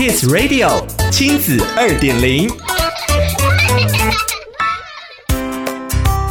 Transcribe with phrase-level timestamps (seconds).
[0.00, 2.48] Kids Radio 亲子二点零，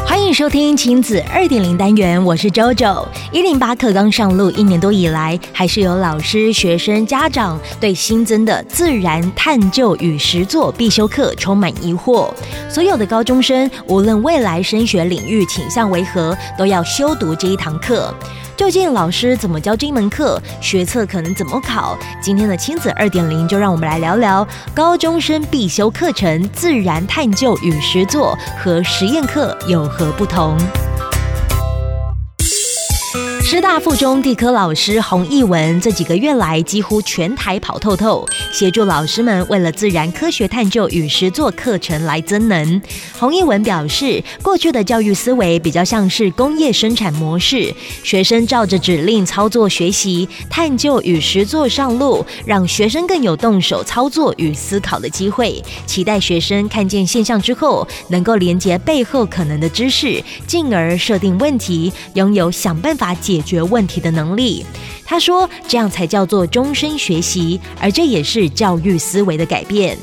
[0.08, 3.06] 欢迎收听亲子二点零单元，我是 JoJo。
[3.32, 12.34] 一零八课纲上路一年多以来，还是有老师、学生、家长对新增的自然探究与实作必修课充满疑惑。
[12.72, 18.12] 所有的高中生，无论未来升学领域倾向为何，都要修读这一堂课。
[18.60, 20.38] 究竟老师怎么教这门课？
[20.60, 21.98] 学测可能怎么考？
[22.22, 24.46] 今天的亲子二点零就让我们来聊聊
[24.76, 30.58] 高中生必修课程——自然探究与实作和实验课有何不同？
[33.52, 42.80] 师大附中地科老师洪艺文这几个月来几乎全台跑透透，协助老师们为了自然科学探究与实作课程来增能。
[43.18, 47.74] 洪艺文表示，过去的教育思维比较像是工业生产模式，
[48.04, 55.60] 学生照着指令操作学习，探究与实作上路，让学生更有动手操作与思考的机会。
[55.88, 63.39] 期待学生看见现象之后，能够连接背后可能的知识，进而设定问题，拥有想办法解。
[63.40, 64.66] 解决问题的能力，
[65.06, 69.98] 他说：“这样才叫做终身学习，而这也是教育思维的改变。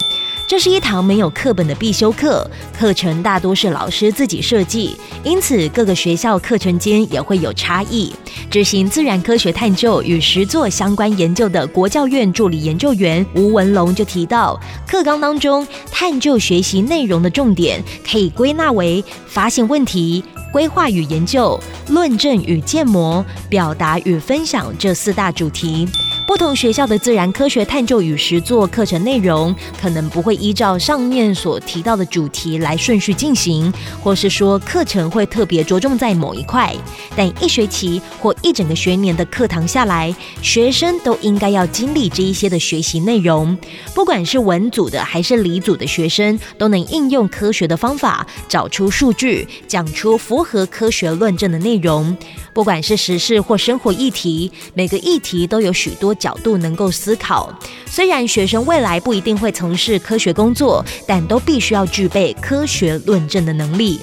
[0.48, 8.14] 这是一堂没有课本的必修课，课程大多是老师自己设计，因此各个学校课程间也会有差异。
[8.48, 15.66] 执行自然科学探究与实作相关研究的国教院助理研究员吴文龙就提到，课纲当中
[15.98, 20.22] 探究学习内容的重点可以归纳为发现问题。”
[20.56, 25.86] 规划与研究、论证与建模、表达与分享这四大主题。
[26.26, 36.74] 不同学校的自然科学探究与实作课程内容，可能不会依照上面所提到的主题来顺序进行，或是说课程会特别着重在某一块。
[37.14, 43.56] 但一学期或一整个学年的课堂下来，学生都应该要经历这一些的学习内容。
[43.94, 52.16] 不管是文组的还是理组的学生，都能应用科学的方法，找出数据，讲出符合科学论证的内容。
[52.52, 57.52] 不管是时事或生活议题，每个议题都有许多角度能够思考。
[57.86, 64.00] 虽然学生未来不一定会从事科学工作，但都必须要具备科学论证的能力。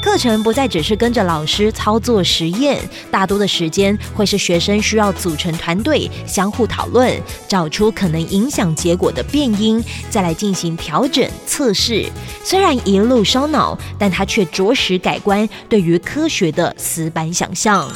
[0.00, 2.80] 课程不再只是跟着老师操作实验，
[3.10, 7.12] 大多的时间会是学生需要组成团队，相互讨论，
[7.48, 12.06] 找出可能影响结果的变因，再来进行调整测试。
[12.44, 17.90] 虽然一路烧脑，但它却着实改观对于科学的死板想象。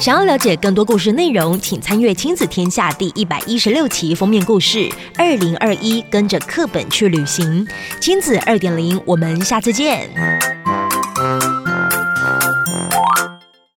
[0.00, 4.78] 想要了解更多故事内容，请参阅《亲子天下》第一百一十六期封面故事
[5.16, 7.66] 《二零二一跟着课本去旅行》。
[8.00, 10.57] 亲子二点零，我们下次见。